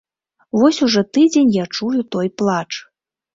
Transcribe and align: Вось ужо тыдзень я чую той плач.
Вось 0.59 0.79
ужо 0.87 1.01
тыдзень 1.13 1.53
я 1.61 1.65
чую 1.75 2.01
той 2.13 2.27
плач. 2.37 2.71